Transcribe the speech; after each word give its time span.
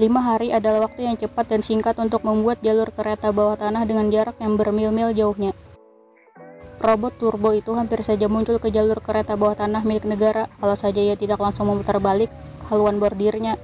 Lima 0.00 0.24
hari 0.24 0.48
adalah 0.48 0.88
waktu 0.88 1.04
yang 1.04 1.20
cepat 1.20 1.52
dan 1.52 1.60
singkat 1.60 2.00
untuk 2.00 2.24
membuat 2.24 2.64
jalur 2.64 2.88
kereta 2.96 3.28
bawah 3.28 3.60
tanah 3.60 3.84
dengan 3.84 4.08
jarak 4.08 4.40
yang 4.40 4.56
bermil-mil 4.56 5.12
jauhnya. 5.12 5.52
Robot 6.80 7.12
turbo 7.20 7.52
itu 7.52 7.76
hampir 7.76 8.00
saja 8.00 8.24
muncul 8.24 8.56
ke 8.56 8.72
jalur 8.72 8.98
kereta 9.04 9.36
bawah 9.36 9.52
tanah 9.52 9.84
milik 9.84 10.08
negara 10.08 10.48
kalau 10.56 10.74
saja 10.74 10.98
ia 10.98 11.12
tidak 11.14 11.38
langsung 11.38 11.68
memutar 11.68 12.00
balik 12.00 12.32
haluan 12.72 12.96
bordirnya. 12.96 13.60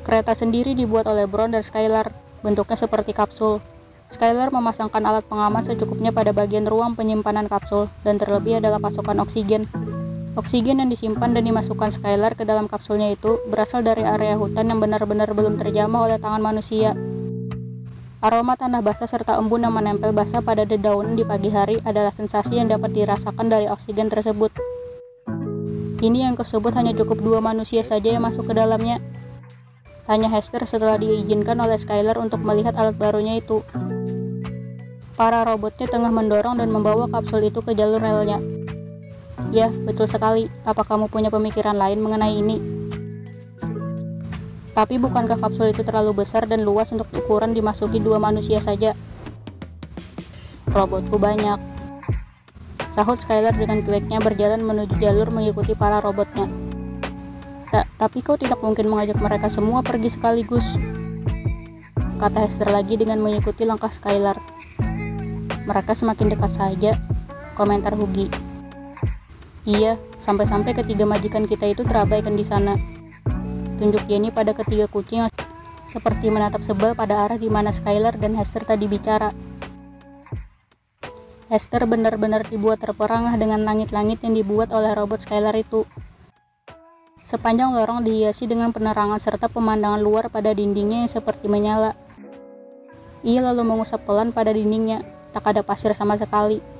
Kereta 0.00 0.32
sendiri 0.32 0.72
dibuat 0.72 1.04
oleh 1.04 1.28
Brown 1.28 1.52
dan 1.52 1.60
Skylar, 1.60 2.08
bentuknya 2.40 2.78
seperti 2.80 3.12
kapsul. 3.12 3.60
Skylar 4.08 4.48
memasangkan 4.48 5.02
alat 5.02 5.26
pengaman 5.28 5.66
secukupnya 5.66 6.14
pada 6.14 6.30
bagian 6.30 6.64
ruang 6.64 6.96
penyimpanan 6.96 7.50
kapsul, 7.50 7.90
dan 8.00 8.16
terlebih 8.16 8.62
adalah 8.62 8.78
pasokan 8.78 9.18
oksigen. 9.18 9.66
Oksigen 10.36 10.84
yang 10.84 10.92
disimpan 10.92 11.32
dan 11.32 11.48
dimasukkan 11.48 11.96
Skylar 11.96 12.36
ke 12.36 12.44
dalam 12.44 12.68
kapsulnya 12.68 13.08
itu 13.08 13.40
berasal 13.48 13.80
dari 13.80 14.04
area 14.04 14.36
hutan 14.36 14.68
yang 14.68 14.84
benar-benar 14.84 15.32
belum 15.32 15.56
terjamah 15.56 16.04
oleh 16.04 16.20
tangan 16.20 16.44
manusia. 16.44 16.92
Aroma 18.20 18.52
tanah 18.52 18.84
basah 18.84 19.08
serta 19.08 19.40
embun 19.40 19.64
yang 19.64 19.72
menempel 19.72 20.12
basah 20.12 20.44
pada 20.44 20.68
dedaunan 20.68 21.16
di 21.16 21.24
pagi 21.24 21.48
hari 21.48 21.80
adalah 21.88 22.12
sensasi 22.12 22.60
yang 22.60 22.68
dapat 22.68 22.92
dirasakan 22.92 23.48
dari 23.48 23.64
oksigen 23.64 24.12
tersebut. 24.12 24.52
Ini 26.04 26.28
yang 26.28 26.36
tersebut 26.36 26.76
hanya 26.76 26.92
cukup 26.92 27.16
dua 27.24 27.40
manusia 27.40 27.80
saja 27.80 28.12
yang 28.12 28.20
masuk 28.20 28.44
ke 28.44 28.52
dalamnya. 28.52 29.00
Tanya 30.04 30.28
Hester 30.28 30.68
setelah 30.68 31.00
diizinkan 31.00 31.56
oleh 31.64 31.80
Skylar 31.80 32.20
untuk 32.20 32.44
melihat 32.44 32.76
alat 32.76 33.00
barunya 33.00 33.40
itu. 33.40 33.64
Para 35.16 35.48
robotnya 35.48 35.88
tengah 35.88 36.12
mendorong 36.12 36.60
dan 36.60 36.68
membawa 36.68 37.08
kapsul 37.08 37.40
itu 37.48 37.64
ke 37.64 37.72
jalur 37.72 38.04
relnya. 38.04 38.55
Ya, 39.54 39.70
betul 39.70 40.10
sekali. 40.10 40.50
Apa 40.66 40.82
kamu 40.82 41.06
punya 41.06 41.30
pemikiran 41.30 41.78
lain 41.78 42.02
mengenai 42.02 42.34
ini? 42.34 42.56
Tapi 44.76 45.00
bukankah 45.00 45.40
kapsul 45.40 45.72
itu 45.72 45.80
terlalu 45.80 46.20
besar 46.20 46.44
dan 46.44 46.60
luas 46.60 46.92
untuk 46.92 47.08
ukuran 47.16 47.56
dimasuki 47.56 47.96
dua 47.96 48.20
manusia 48.20 48.60
saja? 48.60 48.92
Robotku 50.68 51.16
banyak. 51.16 51.56
Sahut 52.92 53.16
Skylar 53.16 53.56
dengan 53.56 53.80
cueknya 53.80 54.20
berjalan 54.20 54.60
menuju 54.60 55.00
jalur 55.00 55.32
mengikuti 55.32 55.72
para 55.72 56.04
robotnya. 56.04 56.44
Ta 57.72 57.88
tapi 57.96 58.20
kau 58.20 58.36
tidak 58.36 58.60
mungkin 58.60 58.92
mengajak 58.92 59.16
mereka 59.16 59.48
semua 59.48 59.80
pergi 59.80 60.12
sekaligus. 60.12 60.76
Kata 62.20 62.44
Hester 62.44 62.68
lagi 62.68 63.00
dengan 63.00 63.20
mengikuti 63.24 63.64
langkah 63.64 63.88
Skylar. 63.88 64.36
Mereka 65.64 65.92
semakin 65.96 66.36
dekat 66.36 66.52
saja, 66.52 67.00
komentar 67.56 67.96
Hugi. 67.96 68.45
Iya, 69.66 69.98
sampai-sampai 70.22 70.78
ketiga 70.78 71.02
majikan 71.10 71.42
kita 71.42 71.66
itu 71.66 71.82
terabaikan 71.82 72.38
di 72.38 72.46
sana. 72.46 72.78
Tunjuk 73.82 74.06
Jenny 74.06 74.30
pada 74.30 74.54
ketiga 74.54 74.86
kucing 74.86 75.26
seperti 75.82 76.30
menatap 76.30 76.62
sebel 76.62 76.94
pada 76.94 77.26
arah 77.26 77.34
di 77.34 77.50
mana 77.50 77.74
Skylar 77.74 78.14
dan 78.14 78.38
Hester 78.38 78.62
tadi 78.62 78.86
bicara. 78.86 79.34
Hester 81.50 81.82
benar-benar 81.82 82.46
dibuat 82.46 82.78
terperangah 82.78 83.34
dengan 83.34 83.66
langit-langit 83.66 84.22
yang 84.22 84.38
dibuat 84.38 84.70
oleh 84.70 84.94
robot 84.94 85.26
Skylar 85.26 85.58
itu. 85.58 85.82
Sepanjang 87.26 87.74
lorong 87.74 88.06
dihiasi 88.06 88.46
dengan 88.46 88.70
penerangan 88.70 89.18
serta 89.18 89.50
pemandangan 89.50 89.98
luar 89.98 90.30
pada 90.30 90.54
dindingnya 90.54 91.02
yang 91.02 91.10
seperti 91.10 91.50
menyala. 91.50 91.98
Ia 93.26 93.42
lalu 93.42 93.66
mengusap 93.66 94.06
pelan 94.06 94.30
pada 94.30 94.54
dindingnya, 94.54 95.02
tak 95.34 95.50
ada 95.50 95.66
pasir 95.66 95.90
sama 95.90 96.14
sekali. 96.14 96.75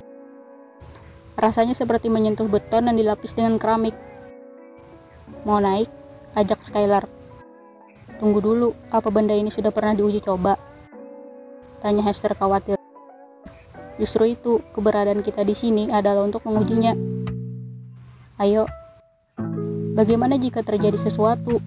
Rasanya 1.37 1.77
seperti 1.77 2.09
menyentuh 2.09 2.49
beton 2.49 2.89
dan 2.89 2.97
dilapis 2.97 3.37
dengan 3.37 3.61
keramik. 3.61 3.93
Mau 5.45 5.61
naik? 5.61 5.85
Ajak 6.33 6.65
Skylar. 6.65 7.05
Tunggu 8.17 8.41
dulu, 8.41 8.73
apa 8.89 9.13
benda 9.13 9.37
ini 9.37 9.53
sudah 9.53 9.69
pernah 9.69 9.93
diuji 9.93 10.17
coba? 10.25 10.57
Tanya 11.77 12.01
Hester 12.01 12.33
khawatir. 12.33 12.81
Justru 14.01 14.33
itu, 14.33 14.65
keberadaan 14.73 15.21
kita 15.21 15.45
di 15.45 15.53
sini 15.53 15.93
adalah 15.93 16.25
untuk 16.25 16.41
mengujinya. 16.41 16.97
Ayo. 18.41 18.65
Bagaimana 19.93 20.41
jika 20.41 20.65
terjadi 20.65 20.97
sesuatu? 20.97 21.61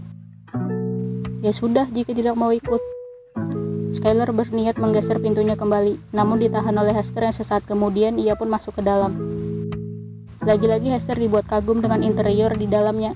Ya 1.46 1.54
sudah, 1.54 1.86
jika 1.86 2.10
tidak 2.10 2.34
mau 2.34 2.50
ikut. 2.50 2.82
Skylar 3.90 4.34
berniat 4.34 4.82
menggeser 4.82 5.22
pintunya 5.22 5.54
kembali, 5.54 6.10
namun 6.10 6.42
ditahan 6.42 6.74
oleh 6.74 6.94
Hester 6.94 7.22
yang 7.22 7.34
sesaat 7.34 7.66
kemudian 7.66 8.18
ia 8.18 8.34
pun 8.34 8.50
masuk 8.50 8.78
ke 8.78 8.82
dalam. 8.82 9.14
Lagi-lagi 10.40 10.88
Hester 10.88 11.20
dibuat 11.20 11.44
kagum 11.44 11.84
dengan 11.84 12.00
interior 12.00 12.56
di 12.56 12.64
dalamnya. 12.64 13.12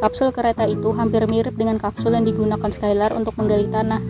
Kapsul 0.00 0.32
kereta 0.32 0.64
itu 0.64 0.88
hampir 0.96 1.20
mirip 1.28 1.52
dengan 1.60 1.76
kapsul 1.76 2.16
yang 2.16 2.24
digunakan 2.24 2.72
Skylar 2.72 3.12
untuk 3.12 3.36
menggali 3.36 3.68
tanah. 3.68 4.00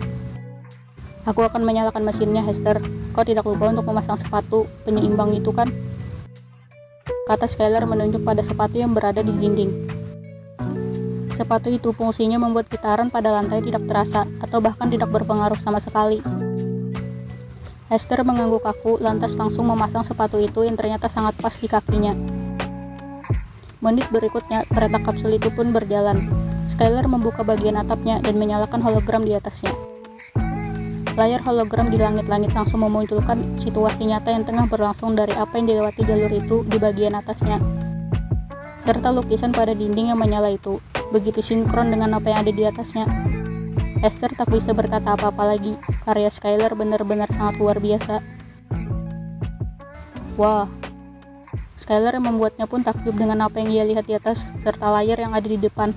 Aku 1.27 1.43
akan 1.43 1.67
menyalakan 1.67 2.07
mesinnya, 2.07 2.39
Hester. 2.39 2.79
Kau 3.11 3.27
tidak 3.27 3.43
lupa 3.43 3.75
untuk 3.75 3.83
memasang 3.83 4.15
sepatu 4.15 4.71
penyeimbang 4.87 5.35
itu 5.35 5.51
kan? 5.51 5.67
Kata 7.27 7.43
Skylar 7.43 7.83
menunjuk 7.83 8.23
pada 8.23 8.39
sepatu 8.39 8.79
yang 8.79 8.95
berada 8.95 9.19
di 9.19 9.35
dinding. 9.35 9.71
Sepatu 11.35 11.75
itu 11.75 11.91
fungsinya 11.91 12.39
membuat 12.39 12.71
gitaran 12.71 13.11
pada 13.11 13.35
lantai 13.35 13.59
tidak 13.59 13.83
terasa 13.83 14.23
atau 14.39 14.63
bahkan 14.63 14.87
tidak 14.87 15.11
berpengaruh 15.11 15.59
sama 15.59 15.83
sekali. 15.83 16.23
Hester 17.91 18.23
mengangguk 18.23 18.63
kaku, 18.63 18.95
lantas 19.03 19.35
langsung 19.35 19.67
memasang 19.67 20.07
sepatu 20.07 20.39
itu 20.39 20.63
yang 20.63 20.79
ternyata 20.79 21.11
sangat 21.11 21.35
pas 21.35 21.51
di 21.51 21.67
kakinya. 21.67 22.15
Menit 23.83 24.07
berikutnya, 24.15 24.63
kereta 24.71 25.03
kapsul 25.03 25.35
itu 25.35 25.51
pun 25.51 25.75
berjalan. 25.75 26.31
Skylar 26.63 27.03
membuka 27.11 27.43
bagian 27.43 27.75
atapnya 27.75 28.23
dan 28.23 28.39
menyalakan 28.39 28.79
hologram 28.79 29.27
di 29.27 29.35
atasnya. 29.35 29.75
Layar 31.13 31.43
hologram 31.43 31.91
di 31.91 31.99
langit-langit 31.99 32.55
langsung 32.55 32.81
memunculkan 32.81 33.59
situasi 33.59 34.07
nyata 34.07 34.31
yang 34.31 34.47
tengah 34.47 34.65
berlangsung 34.65 35.13
dari 35.13 35.35
apa 35.35 35.59
yang 35.59 35.67
dilewati 35.67 36.07
jalur 36.07 36.31
itu 36.31 36.63
di 36.63 36.79
bagian 36.79 37.19
atasnya. 37.19 37.59
Serta 38.79 39.11
lukisan 39.11 39.51
pada 39.51 39.75
dinding 39.75 40.15
yang 40.15 40.17
menyala 40.17 40.49
itu, 40.55 40.79
begitu 41.11 41.43
sinkron 41.43 41.91
dengan 41.91 42.15
apa 42.15 42.31
yang 42.31 42.47
ada 42.47 42.51
di 42.55 42.63
atasnya. 42.63 43.05
Esther 44.03 44.35
tak 44.35 44.51
bisa 44.51 44.75
berkata 44.75 45.15
apa-apa 45.15 45.55
lagi. 45.55 45.79
Karya 46.03 46.27
Skylar 46.27 46.75
benar-benar 46.75 47.31
sangat 47.31 47.55
luar 47.55 47.79
biasa. 47.79 48.19
Wah, 50.35 50.67
Skylar 51.79 52.19
membuatnya 52.19 52.67
pun 52.67 52.83
takjub 52.83 53.15
dengan 53.15 53.47
apa 53.47 53.63
yang 53.63 53.71
ia 53.71 53.83
lihat 53.87 54.03
di 54.03 54.19
atas 54.19 54.51
serta 54.59 54.91
layar 54.91 55.23
yang 55.23 55.31
ada 55.31 55.47
di 55.47 55.55
depan. 55.55 55.95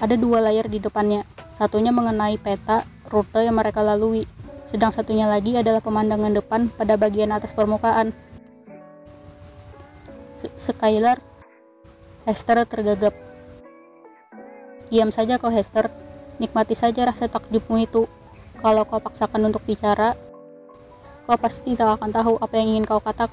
Ada 0.00 0.16
dua 0.16 0.40
layar 0.40 0.64
di 0.64 0.80
depannya. 0.80 1.28
Satunya 1.52 1.92
mengenai 1.92 2.40
peta 2.40 2.88
rute 3.12 3.44
yang 3.44 3.60
mereka 3.60 3.84
lalui, 3.84 4.24
sedang 4.64 4.88
satunya 4.88 5.28
lagi 5.28 5.52
adalah 5.52 5.84
pemandangan 5.84 6.32
depan 6.32 6.72
pada 6.72 6.96
bagian 6.96 7.28
atas 7.36 7.52
permukaan. 7.52 8.16
Skylar, 10.32 11.20
Hester 12.24 12.64
tergagap. 12.64 13.12
Diam 14.88 15.12
saja 15.12 15.36
kau 15.36 15.52
Hester, 15.52 15.92
Nikmati 16.42 16.74
saja 16.74 17.06
rasa 17.06 17.30
takjubmu 17.30 17.78
itu. 17.86 18.10
Kalau 18.58 18.82
kau 18.82 18.98
paksakan 18.98 19.46
untuk 19.46 19.62
bicara, 19.62 20.18
kau 21.22 21.38
pasti 21.38 21.70
tidak 21.70 22.02
akan 22.02 22.10
tahu 22.10 22.34
apa 22.42 22.54
yang 22.58 22.74
ingin 22.74 22.84
kau 22.84 22.98
katakan. 22.98 23.30